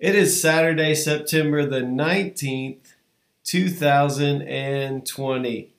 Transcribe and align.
It 0.00 0.14
is 0.14 0.40
Saturday, 0.40 0.94
September 0.94 1.66
the 1.66 1.82
19th, 1.82 2.94
2020. 3.44 5.74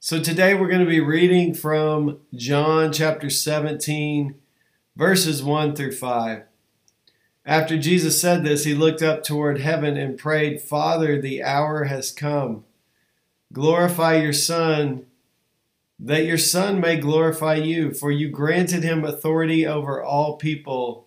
So 0.00 0.20
today 0.20 0.54
we're 0.54 0.66
going 0.66 0.80
to 0.80 0.84
be 0.84 0.98
reading 0.98 1.54
from 1.54 2.18
John 2.34 2.92
chapter 2.92 3.30
17, 3.30 4.34
verses 4.96 5.44
1 5.44 5.76
through 5.76 5.92
5. 5.92 6.42
After 7.46 7.78
Jesus 7.78 8.20
said 8.20 8.42
this, 8.42 8.64
he 8.64 8.74
looked 8.74 9.00
up 9.00 9.22
toward 9.22 9.60
heaven 9.60 9.96
and 9.96 10.18
prayed, 10.18 10.60
Father, 10.60 11.22
the 11.22 11.40
hour 11.40 11.84
has 11.84 12.10
come. 12.10 12.64
Glorify 13.52 14.16
your 14.16 14.32
Son 14.32 15.06
that 16.00 16.24
your 16.24 16.38
Son 16.38 16.80
may 16.80 16.96
glorify 16.96 17.54
you, 17.54 17.94
for 17.94 18.10
you 18.10 18.28
granted 18.28 18.82
him 18.82 19.04
authority 19.04 19.64
over 19.64 20.02
all 20.02 20.36
people, 20.36 21.06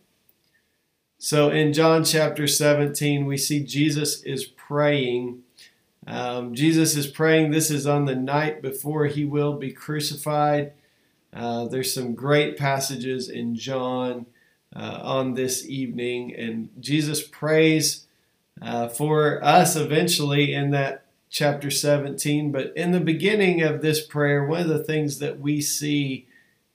So 1.23 1.51
in 1.51 1.71
John 1.71 2.03
chapter 2.03 2.47
17, 2.47 3.27
we 3.27 3.37
see 3.37 3.63
Jesus 3.63 4.23
is 4.23 4.43
praying. 4.43 5.43
Um, 6.07 6.55
Jesus 6.55 6.95
is 6.95 7.05
praying. 7.05 7.51
This 7.51 7.69
is 7.69 7.85
on 7.85 8.05
the 8.05 8.15
night 8.15 8.63
before 8.63 9.05
he 9.05 9.23
will 9.23 9.53
be 9.53 9.71
crucified. 9.71 10.73
Uh, 11.31 11.67
there's 11.67 11.93
some 11.93 12.15
great 12.15 12.57
passages 12.57 13.29
in 13.29 13.53
John 13.53 14.25
uh, 14.75 14.99
on 15.03 15.35
this 15.35 15.63
evening, 15.67 16.33
and 16.35 16.69
Jesus 16.79 17.21
prays 17.21 18.07
uh, 18.59 18.87
for 18.87 19.43
us 19.43 19.75
eventually 19.75 20.55
in 20.55 20.71
that 20.71 21.05
chapter 21.29 21.69
17. 21.69 22.51
But 22.51 22.73
in 22.75 22.93
the 22.93 22.99
beginning 22.99 23.61
of 23.61 23.83
this 23.83 24.03
prayer, 24.03 24.43
one 24.43 24.61
of 24.61 24.69
the 24.69 24.83
things 24.83 25.19
that 25.19 25.39
we 25.39 25.61
see 25.61 26.25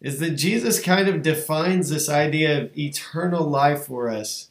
is 0.01 0.19
that 0.19 0.31
Jesus 0.33 0.81
kind 0.81 1.09
of 1.09 1.23
defines 1.23 1.89
this 1.89 2.09
idea 2.09 2.63
of 2.63 2.79
eternal 2.79 3.49
life 3.49 3.87
for 3.87 4.11
us. 4.11 4.51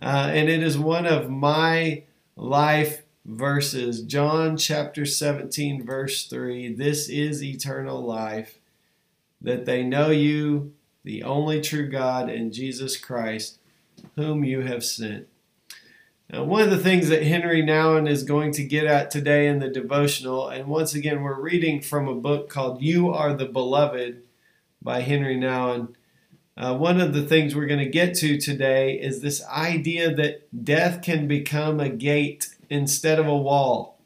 Uh, 0.00 0.30
and 0.32 0.48
it 0.48 0.62
is 0.62 0.78
one 0.78 1.06
of 1.06 1.28
my 1.28 2.04
life 2.36 3.02
verses. 3.24 4.02
John 4.02 4.56
chapter 4.56 5.04
17, 5.04 5.84
verse 5.84 6.26
3 6.26 6.74
This 6.74 7.08
is 7.08 7.42
eternal 7.42 8.00
life, 8.00 8.58
that 9.40 9.66
they 9.66 9.82
know 9.82 10.10
you, 10.10 10.72
the 11.04 11.24
only 11.24 11.60
true 11.60 11.88
God, 11.88 12.30
and 12.30 12.52
Jesus 12.52 12.96
Christ, 12.96 13.58
whom 14.14 14.44
you 14.44 14.60
have 14.60 14.84
sent. 14.84 15.26
Now, 16.30 16.44
one 16.44 16.62
of 16.62 16.70
the 16.70 16.78
things 16.78 17.08
that 17.08 17.22
Henry 17.22 17.62
Nouwen 17.62 18.08
is 18.08 18.22
going 18.22 18.52
to 18.52 18.64
get 18.64 18.84
at 18.84 19.10
today 19.10 19.48
in 19.48 19.58
the 19.58 19.68
devotional, 19.68 20.48
and 20.48 20.68
once 20.68 20.94
again, 20.94 21.22
we're 21.22 21.40
reading 21.40 21.80
from 21.80 22.06
a 22.06 22.14
book 22.14 22.48
called 22.48 22.82
You 22.82 23.08
Are 23.08 23.32
the 23.32 23.46
Beloved 23.46 24.22
by 24.82 25.00
Henry 25.00 25.36
Nouwen. 25.36 25.94
Uh, 26.56 26.76
one 26.76 27.00
of 27.00 27.14
the 27.14 27.22
things 27.22 27.54
we're 27.54 27.66
going 27.66 27.78
to 27.78 27.88
get 27.88 28.14
to 28.16 28.38
today 28.38 28.94
is 28.94 29.20
this 29.20 29.44
idea 29.46 30.12
that 30.14 30.64
death 30.64 31.02
can 31.02 31.28
become 31.28 31.78
a 31.78 31.88
gate 31.88 32.48
instead 32.68 33.18
of 33.18 33.26
a 33.26 33.36
wall. 33.36 33.98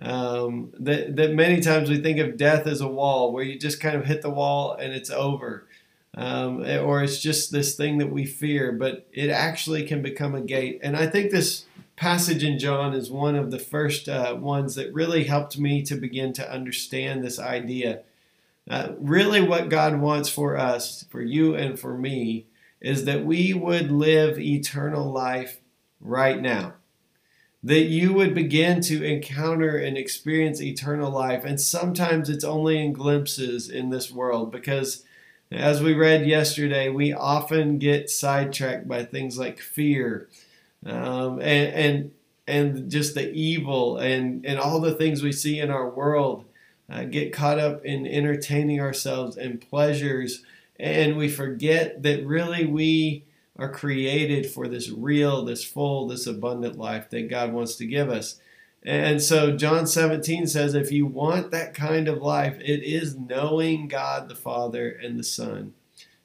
Um, 0.00 0.72
that, 0.78 1.16
that 1.16 1.32
many 1.32 1.60
times 1.60 1.88
we 1.88 1.98
think 1.98 2.18
of 2.18 2.36
death 2.36 2.66
as 2.66 2.80
a 2.80 2.88
wall 2.88 3.32
where 3.32 3.44
you 3.44 3.58
just 3.58 3.80
kind 3.80 3.96
of 3.96 4.06
hit 4.06 4.22
the 4.22 4.30
wall 4.30 4.74
and 4.74 4.92
it's 4.92 5.10
over 5.10 5.66
um, 6.16 6.62
or 6.62 7.02
it's 7.02 7.20
just 7.20 7.50
this 7.50 7.74
thing 7.74 7.98
that 7.98 8.10
we 8.10 8.24
fear, 8.24 8.72
but 8.72 9.06
it 9.12 9.30
actually 9.30 9.84
can 9.84 10.02
become 10.02 10.34
a 10.34 10.40
gate. 10.40 10.80
And 10.82 10.96
I 10.96 11.06
think 11.06 11.30
this 11.30 11.66
passage 11.96 12.44
in 12.44 12.58
John 12.58 12.94
is 12.94 13.10
one 13.10 13.34
of 13.34 13.50
the 13.50 13.58
first 13.58 14.08
uh, 14.08 14.36
ones 14.38 14.74
that 14.76 14.92
really 14.92 15.24
helped 15.24 15.58
me 15.58 15.82
to 15.82 15.96
begin 15.96 16.32
to 16.34 16.50
understand 16.50 17.22
this 17.22 17.38
idea. 17.38 18.02
Uh, 18.68 18.92
really, 18.98 19.40
what 19.40 19.68
God 19.68 20.00
wants 20.00 20.28
for 20.28 20.56
us, 20.56 21.04
for 21.10 21.20
you 21.20 21.54
and 21.54 21.78
for 21.78 21.96
me, 21.98 22.46
is 22.80 23.04
that 23.04 23.24
we 23.24 23.52
would 23.52 23.90
live 23.90 24.38
eternal 24.38 25.10
life 25.12 25.60
right 26.00 26.40
now. 26.40 26.74
That 27.62 27.84
you 27.84 28.12
would 28.12 28.34
begin 28.34 28.80
to 28.82 29.02
encounter 29.02 29.76
and 29.76 29.96
experience 29.96 30.60
eternal 30.60 31.10
life. 31.10 31.44
And 31.44 31.60
sometimes 31.60 32.28
it's 32.28 32.44
only 32.44 32.82
in 32.82 32.92
glimpses 32.92 33.70
in 33.70 33.90
this 33.90 34.10
world 34.10 34.52
because 34.52 35.02
as 35.50 35.82
we 35.82 35.94
read 35.94 36.26
yesterday, 36.26 36.88
we 36.88 37.12
often 37.12 37.78
get 37.78 38.10
sidetracked 38.10 38.88
by 38.88 39.04
things 39.04 39.38
like 39.38 39.60
fear 39.60 40.28
um, 40.84 41.40
and, 41.40 41.72
and 41.72 42.10
and 42.46 42.90
just 42.90 43.14
the 43.14 43.32
evil 43.32 43.96
and, 43.96 44.44
and 44.44 44.58
all 44.58 44.80
the 44.80 44.94
things 44.94 45.22
we 45.22 45.32
see 45.32 45.58
in 45.58 45.70
our 45.70 45.88
world. 45.88 46.44
Uh, 46.88 47.04
get 47.04 47.32
caught 47.32 47.58
up 47.58 47.84
in 47.84 48.06
entertaining 48.06 48.80
ourselves 48.80 49.36
and 49.36 49.60
pleasures, 49.60 50.42
and 50.78 51.16
we 51.16 51.28
forget 51.28 52.02
that 52.02 52.26
really 52.26 52.66
we 52.66 53.24
are 53.56 53.70
created 53.70 54.46
for 54.46 54.68
this 54.68 54.90
real, 54.90 55.44
this 55.44 55.64
full, 55.64 56.08
this 56.08 56.26
abundant 56.26 56.76
life 56.76 57.08
that 57.10 57.30
God 57.30 57.52
wants 57.52 57.76
to 57.76 57.86
give 57.86 58.10
us. 58.10 58.40
And 58.82 59.22
so 59.22 59.56
John 59.56 59.86
17 59.86 60.46
says, 60.46 60.74
if 60.74 60.92
you 60.92 61.06
want 61.06 61.50
that 61.52 61.72
kind 61.72 62.06
of 62.06 62.20
life, 62.20 62.56
it 62.60 62.82
is 62.82 63.16
knowing 63.16 63.88
God 63.88 64.28
the 64.28 64.34
Father 64.34 64.90
and 64.90 65.18
the 65.18 65.24
Son. 65.24 65.72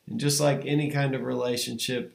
And 0.08 0.19
just 0.19 0.42
like 0.42 0.66
any 0.66 0.90
kind 0.90 1.16
of 1.16 1.24
relationship, 1.24 2.14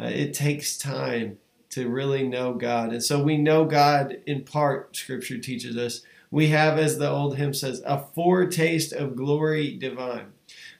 uh, 0.00 0.04
it 0.04 0.32
takes 0.32 0.78
time 0.78 1.38
to 1.70 1.88
really 1.88 2.26
know 2.26 2.52
God. 2.52 2.92
And 2.92 3.02
so 3.02 3.22
we 3.22 3.36
know 3.36 3.64
God 3.64 4.18
in 4.26 4.44
part, 4.44 4.94
Scripture 4.94 5.38
teaches 5.38 5.76
us. 5.76 6.02
We 6.30 6.48
have, 6.48 6.78
as 6.78 6.98
the 6.98 7.10
old 7.10 7.36
hymn 7.36 7.54
says, 7.54 7.82
a 7.84 8.04
foretaste 8.14 8.92
of 8.92 9.16
glory 9.16 9.76
divine. 9.76 10.32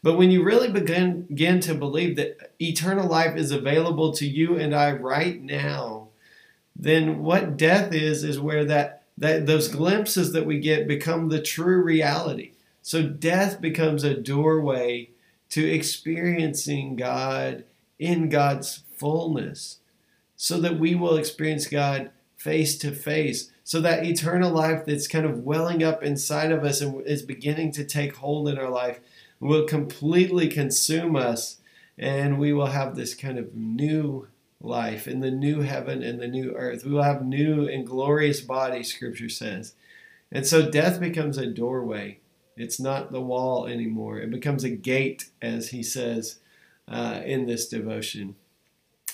But 0.03 0.17
when 0.17 0.31
you 0.31 0.43
really 0.43 0.71
begin, 0.71 1.23
begin 1.23 1.61
to 1.61 1.75
believe 1.75 2.17
that 2.17 2.53
eternal 2.61 3.09
life 3.09 3.37
is 3.37 3.51
available 3.51 4.13
to 4.13 4.27
you 4.27 4.57
and 4.57 4.75
I 4.75 4.93
right 4.93 5.41
now, 5.43 6.09
then 6.77 7.19
what 7.19 7.57
death 7.57 7.93
is, 7.93 8.25
is 8.25 8.41
where 8.41 8.65
that 8.65 9.01
that 9.19 9.47
those 9.47 9.69
glimpses 9.69 10.33
that 10.33 10.47
we 10.47 10.59
get 10.59 10.89
become 10.89 11.29
the 11.29 11.43
true 11.43 11.83
reality. 11.83 12.53
So 12.81 13.07
death 13.07 13.61
becomes 13.61 14.03
a 14.03 14.17
doorway 14.17 15.11
to 15.51 15.69
experiencing 15.69 16.97
God 16.97 17.65
in 17.99 18.31
God's 18.31 18.83
fullness 18.97 19.79
so 20.37 20.59
that 20.61 20.79
we 20.79 20.95
will 20.95 21.17
experience 21.17 21.67
God 21.67 22.11
face 22.39 22.79
to 22.79 22.93
face. 22.93 23.50
So 23.71 23.81
that 23.83 24.05
eternal 24.05 24.51
life 24.51 24.85
that's 24.85 25.07
kind 25.07 25.25
of 25.25 25.45
welling 25.45 25.85
up 25.85 26.03
inside 26.03 26.51
of 26.51 26.65
us 26.65 26.81
and 26.81 27.07
is 27.07 27.23
beginning 27.23 27.71
to 27.75 27.85
take 27.85 28.17
hold 28.17 28.49
in 28.49 28.59
our 28.59 28.69
life 28.69 28.99
will 29.39 29.65
completely 29.65 30.49
consume 30.49 31.15
us 31.15 31.59
and 31.97 32.41
we 32.41 32.53
will 32.53 32.67
have 32.67 32.97
this 32.97 33.15
kind 33.15 33.39
of 33.39 33.55
new 33.55 34.27
life 34.61 35.07
in 35.07 35.21
the 35.21 35.31
new 35.31 35.61
heaven 35.61 36.03
and 36.03 36.19
the 36.19 36.27
new 36.27 36.53
earth. 36.57 36.85
We 36.85 36.91
will 36.91 37.05
have 37.05 37.25
new 37.25 37.69
and 37.69 37.87
glorious 37.87 38.41
bodies, 38.41 38.93
scripture 38.93 39.29
says. 39.29 39.75
And 40.33 40.45
so 40.45 40.69
death 40.69 40.99
becomes 40.99 41.39
a 41.39 41.47
doorway. 41.47 42.19
It's 42.57 42.81
not 42.81 43.13
the 43.13 43.21
wall 43.21 43.69
anymore. 43.69 44.19
It 44.19 44.33
becomes 44.33 44.65
a 44.65 44.71
gate, 44.71 45.31
as 45.41 45.69
he 45.69 45.85
says 45.85 46.41
uh, 46.89 47.21
in 47.25 47.47
this 47.47 47.69
devotion. 47.69 48.35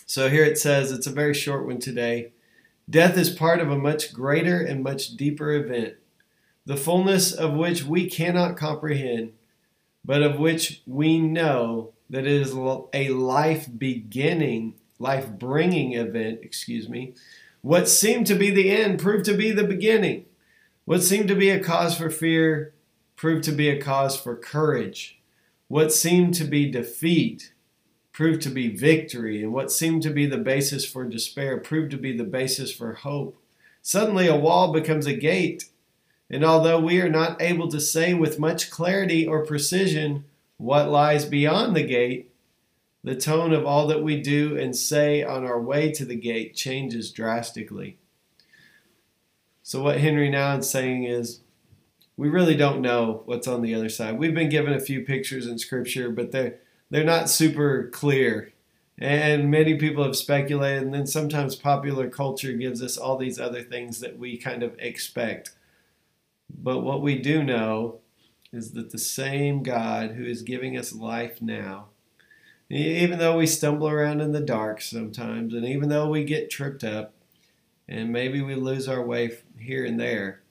So 0.07 0.31
here 0.31 0.45
it 0.45 0.57
says, 0.57 0.93
it's 0.93 1.07
a 1.07 1.13
very 1.13 1.35
short 1.35 1.67
one 1.67 1.79
today. 1.79 2.33
Death 2.89 3.17
is 3.17 3.31
part 3.31 3.61
of 3.61 3.71
a 3.71 3.79
much 3.79 4.13
greater 4.13 4.61
and 4.61 4.83
much 4.83 5.17
deeper 5.17 5.53
event, 5.53 5.95
the 6.65 6.77
fullness 6.77 7.33
of 7.33 7.55
which 7.55 7.85
we 7.85 8.09
cannot 8.09 8.57
comprehend, 8.57 9.33
but 10.05 10.23
of 10.23 10.39
which 10.39 10.83
we 10.87 11.19
know 11.19 11.93
that 12.09 12.27
it 12.27 12.33
is 12.33 12.53
a 12.93 13.09
life 13.09 13.69
beginning 13.77 14.75
life 14.99 15.31
bringing 15.31 15.95
event, 15.95 16.41
excuse 16.43 16.89
me, 16.89 17.15
What 17.61 17.89
seemed 17.89 18.27
to 18.29 18.37
be 18.37 18.51
the 18.51 18.71
end 18.71 19.01
proved 19.01 19.25
to 19.25 19.37
be 19.37 19.51
the 19.51 19.65
beginning. 19.65 20.27
What 20.85 21.03
seemed 21.03 21.27
to 21.29 21.35
be 21.35 21.51
a 21.51 21.59
cause 21.59 21.99
for 21.99 22.11
fear 22.11 22.75
proved 23.17 23.43
to 23.45 23.53
be 23.53 23.69
a 23.69 23.81
cause 23.81 24.17
for 24.17 24.37
courage. 24.37 25.21
What 25.67 25.93
seemed 25.93 26.35
to 26.35 26.45
be 26.45 26.71
defeat 26.71 27.53
proved 28.17 28.41
to 28.41 28.49
be 28.49 28.75
victory, 28.75 29.43
and 29.43 29.53
what 29.53 29.71
seemed 29.71 30.03
to 30.03 30.09
be 30.09 30.25
the 30.25 30.39
basis 30.39 30.87
for 30.87 31.05
despair 31.05 31.59
proved 31.59 31.91
to 31.91 31.99
be 31.99 32.17
the 32.17 32.25
basis 32.25 32.73
for 32.73 32.95
hope. 32.95 33.37
Suddenly, 33.83 34.27
a 34.27 34.35
wall 34.35 34.73
becomes 34.73 35.05
a 35.05 35.13
gate, 35.13 35.67
and 36.31 36.43
although 36.43 36.81
we 36.81 36.99
are 37.03 37.11
not 37.11 37.43
able 37.43 37.69
to 37.69 37.79
say 37.79 38.15
with 38.15 38.39
much 38.39 38.71
clarity 38.71 39.27
or 39.27 39.45
precision 39.45 40.25
what 40.57 40.89
lies 40.89 41.27
beyond 41.27 41.77
the 41.77 41.83
gate, 41.83 42.33
the 43.05 43.15
tone 43.15 43.53
of 43.53 43.67
all 43.67 43.87
that 43.87 44.03
we 44.03 44.19
do 44.23 44.57
and 44.57 44.75
say 44.75 45.23
on 45.23 45.45
our 45.45 45.61
way 45.61 45.93
to 45.93 46.07
the 46.07 46.17
gate 46.17 46.57
changes 46.57 47.11
drastically. 47.11 47.99
So, 49.63 49.83
what 49.83 50.01
Henry 50.01 50.31
Nouwen 50.31 50.61
is 50.61 50.71
saying 50.71 51.05
is, 51.05 51.41
we 52.17 52.31
really 52.31 52.57
don't 52.57 52.81
know 52.81 53.25
what's 53.27 53.47
on 53.47 53.61
the 53.61 53.75
other 53.75 53.91
side. 53.91 54.19
We've 54.19 54.35
been 54.35 54.49
given 54.49 54.73
a 54.73 54.81
few 54.81 55.05
pictures 55.05 55.47
in 55.47 55.59
Scripture, 55.59 56.09
but 56.09 56.33
they're 56.33 56.61
they're 56.91 57.05
not 57.05 57.31
super 57.31 57.89
clear. 57.93 58.53
And 58.99 59.51
many 59.51 59.77
people 59.77 60.05
have 60.05 60.17
speculated, 60.17 60.83
and 60.83 60.95
then 60.95 61.07
sometimes 61.07 61.55
popular 61.55 62.09
culture 62.09 62.53
gives 62.53 62.83
us 62.83 62.97
all 62.97 63.19
these 63.19 63.39
other 63.39 63.63
things 63.63 64.01
that 64.01 64.19
we 64.19 64.39
kind 64.39 64.63
of 64.63 64.75
expect. 64.79 65.51
But 66.49 66.81
what 66.81 67.03
we 67.03 67.19
do 67.19 67.43
know 67.43 68.01
is 68.53 68.73
that 68.73 68.91
the 68.91 68.99
same 68.99 69.63
God 69.63 70.13
who 70.13 70.25
is 70.25 70.41
giving 70.43 70.79
us 70.79 70.95
life 70.95 71.43
now 71.43 71.89
even 72.69 73.19
though 73.19 73.37
we 73.37 73.47
stumble 73.47 73.89
around 73.89 74.21
in 74.21 74.33
the 74.33 74.41
dark 74.41 74.81
sometimes, 74.81 75.55
and 75.55 75.65
even 75.65 75.89
though 75.89 76.09
we 76.09 76.25
get 76.25 76.51
tripped 76.51 76.83
up, 76.83 77.13
and 77.89 78.13
maybe 78.13 78.43
we 78.43 78.57
lose 78.57 78.89
our 78.89 79.03
way 79.03 79.31
here 79.59 79.85
and 79.85 80.01
there, 80.01 80.43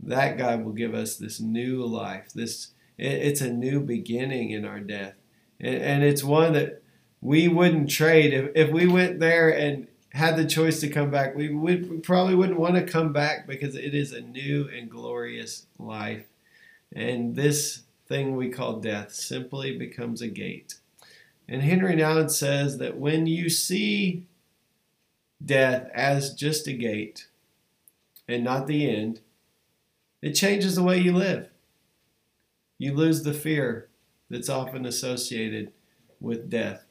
that 0.00 0.36
God 0.36 0.62
will 0.62 0.72
give 0.72 0.94
us 0.94 1.16
this 1.16 1.40
new 1.40 1.84
life. 1.84 2.32
This 2.34 2.72
it's 2.98 3.40
a 3.40 3.52
new 3.52 3.80
beginning 3.80 4.50
in 4.50 4.64
our 4.64 4.80
death, 4.80 5.14
and 5.60 6.02
it's 6.02 6.22
one 6.22 6.52
that 6.52 6.82
we 7.20 7.48
wouldn't 7.48 7.90
trade 7.90 8.32
if 8.32 8.50
if 8.54 8.70
we 8.70 8.86
went 8.86 9.20
there 9.20 9.50
and 9.50 9.88
had 10.10 10.36
the 10.36 10.46
choice 10.46 10.80
to 10.80 10.88
come 10.88 11.10
back. 11.10 11.34
We 11.34 11.48
would 11.48 11.90
we 11.90 11.98
probably 11.98 12.34
wouldn't 12.34 12.58
want 12.58 12.74
to 12.76 12.82
come 12.82 13.12
back 13.12 13.46
because 13.46 13.74
it 13.74 13.94
is 13.94 14.12
a 14.12 14.20
new 14.20 14.68
and 14.68 14.90
glorious 14.90 15.66
life, 15.78 16.26
and 16.94 17.34
this 17.34 17.82
thing 18.08 18.36
we 18.36 18.48
call 18.48 18.80
death 18.80 19.12
simply 19.12 19.76
becomes 19.76 20.22
a 20.22 20.28
gate 20.28 20.76
and 21.48 21.62
Henry 21.62 21.94
Nouwen 21.94 22.30
says 22.30 22.78
that 22.78 22.96
when 22.96 23.26
you 23.26 23.48
see 23.48 24.26
death 25.44 25.88
as 25.94 26.34
just 26.34 26.66
a 26.66 26.72
gate 26.72 27.28
and 28.26 28.42
not 28.42 28.66
the 28.66 28.88
end, 28.90 29.20
it 30.22 30.32
changes 30.32 30.74
the 30.74 30.82
way 30.82 30.98
you 30.98 31.12
live. 31.12 31.48
You 32.78 32.94
lose 32.94 33.22
the 33.22 33.34
fear 33.34 33.88
that's 34.30 34.48
often 34.48 34.86
associated 34.86 35.72
with 36.20 36.50
death. 36.50 36.86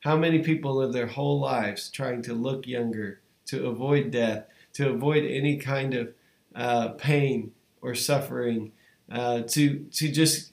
How 0.00 0.16
many 0.16 0.40
people 0.40 0.76
live 0.76 0.92
their 0.92 1.06
whole 1.06 1.40
lives 1.40 1.90
trying 1.90 2.22
to 2.22 2.34
look 2.34 2.66
younger, 2.66 3.20
to 3.46 3.68
avoid 3.68 4.10
death, 4.10 4.46
to 4.74 4.90
avoid 4.90 5.24
any 5.24 5.58
kind 5.58 5.94
of 5.94 6.14
uh, 6.54 6.88
pain 6.90 7.52
or 7.82 7.94
suffering, 7.94 8.72
uh, 9.10 9.42
to, 9.42 9.86
to 9.92 10.10
just 10.10 10.52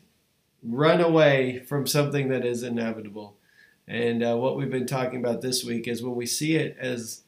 run 0.64 1.00
away 1.00 1.60
from 1.60 1.88
something 1.88 2.28
that 2.30 2.46
is 2.46 2.64
inevitable? 2.64 3.38
And 3.88 4.22
uh, 4.22 4.36
what 4.36 4.58
we've 4.58 4.70
been 4.70 4.86
talking 4.86 5.20
about 5.20 5.42
this 5.42 5.64
week 5.64 5.88
is 5.88 6.04
when 6.04 6.16
we 6.16 6.26
see 6.26 6.58
it 6.58 6.76
as 6.78 7.24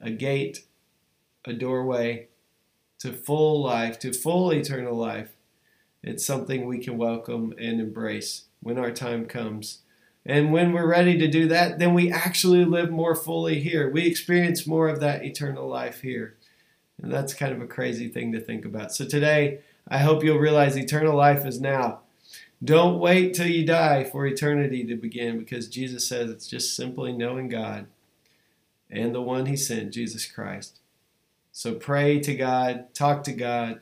a 0.00 0.10
gate, 0.10 0.66
a 1.44 1.52
doorway 1.52 2.28
to 3.00 3.12
full 3.12 3.62
life, 3.62 3.98
to 4.00 4.12
full 4.12 4.52
eternal 4.52 4.94
life, 4.94 5.30
it's 6.02 6.24
something 6.24 6.66
we 6.66 6.78
can 6.78 6.96
welcome 6.96 7.52
and 7.58 7.80
embrace 7.80 8.45
when 8.66 8.78
our 8.78 8.90
time 8.90 9.26
comes. 9.26 9.78
And 10.26 10.52
when 10.52 10.72
we're 10.72 10.88
ready 10.88 11.16
to 11.18 11.28
do 11.28 11.46
that, 11.46 11.78
then 11.78 11.94
we 11.94 12.10
actually 12.10 12.64
live 12.64 12.90
more 12.90 13.14
fully 13.14 13.60
here. 13.60 13.88
We 13.88 14.08
experience 14.08 14.66
more 14.66 14.88
of 14.88 14.98
that 14.98 15.24
eternal 15.24 15.68
life 15.68 16.00
here. 16.00 16.34
And 17.00 17.12
that's 17.12 17.32
kind 17.32 17.52
of 17.52 17.62
a 17.62 17.68
crazy 17.68 18.08
thing 18.08 18.32
to 18.32 18.40
think 18.40 18.64
about. 18.64 18.92
So 18.92 19.04
today, 19.06 19.60
I 19.86 19.98
hope 19.98 20.24
you'll 20.24 20.38
realize 20.38 20.76
eternal 20.76 21.14
life 21.14 21.46
is 21.46 21.60
now. 21.60 22.00
Don't 22.64 22.98
wait 22.98 23.34
till 23.34 23.46
you 23.46 23.64
die 23.64 24.02
for 24.02 24.26
eternity 24.26 24.84
to 24.84 24.96
begin 24.96 25.38
because 25.38 25.68
Jesus 25.68 26.08
says 26.08 26.28
it's 26.28 26.48
just 26.48 26.74
simply 26.74 27.12
knowing 27.12 27.48
God 27.48 27.86
and 28.90 29.14
the 29.14 29.22
one 29.22 29.46
He 29.46 29.56
sent, 29.56 29.94
Jesus 29.94 30.26
Christ. 30.26 30.80
So 31.52 31.74
pray 31.74 32.18
to 32.18 32.34
God, 32.34 32.92
talk 32.94 33.22
to 33.24 33.32
God, 33.32 33.80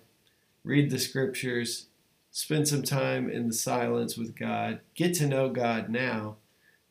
read 0.63 0.91
the 0.91 0.99
scriptures, 0.99 1.87
spend 2.35 2.67
some 2.67 2.83
time 2.83 3.31
in 3.31 3.47
the 3.47 3.55
silence 3.55 4.17
with 4.17 4.35
God, 4.35 4.81
get 4.97 5.15
to 5.15 5.27
know 5.29 5.49
God 5.49 5.89
now, 5.89 6.35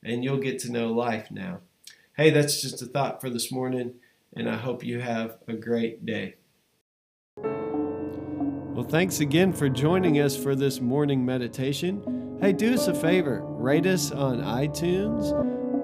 and 0.01 0.23
you'll 0.23 0.37
get 0.37 0.57
to 0.59 0.71
know 0.71 0.89
life 0.89 1.29
now. 1.31 1.59
Hey, 2.15 2.29
that's 2.29 2.61
just 2.61 2.81
a 2.81 2.85
thought 2.85 3.19
for 3.19 3.29
this 3.29 3.51
morning, 3.51 3.95
and 4.33 4.49
I 4.49 4.55
hope 4.55 4.85
you 4.85 5.01
have 5.01 5.39
a 5.45 5.51
great 5.51 6.05
day. 6.05 6.35
Well, 7.35 8.85
thanks 8.87 9.19
again 9.19 9.51
for 9.51 9.67
joining 9.67 10.21
us 10.21 10.37
for 10.37 10.55
this 10.55 10.79
morning 10.79 11.25
meditation. 11.25 12.37
Hey, 12.39 12.53
do 12.53 12.73
us 12.73 12.87
a 12.87 12.93
favor 12.93 13.41
rate 13.43 13.85
us 13.85 14.11
on 14.11 14.41
iTunes 14.41 15.33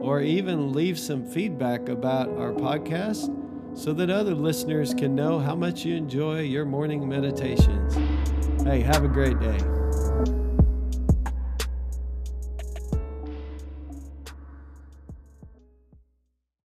or 0.02 0.22
even 0.22 0.72
leave 0.72 0.98
some 0.98 1.30
feedback 1.30 1.90
about 1.90 2.30
our 2.38 2.54
podcast 2.54 3.36
so 3.78 3.92
that 3.92 4.10
other 4.10 4.34
listeners 4.34 4.94
can 4.94 5.14
know 5.16 5.38
how 5.38 5.56
much 5.56 5.84
you 5.84 5.96
enjoy 5.96 6.40
your 6.40 6.64
morning 6.64 7.08
meditations. 7.08 7.98
Hey, 8.64 8.82
have 8.82 9.06
a 9.06 9.08
great 9.08 9.40
day. 9.40 9.79